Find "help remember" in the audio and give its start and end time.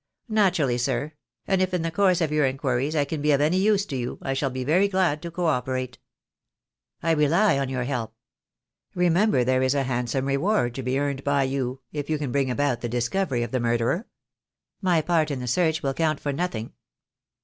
7.83-9.43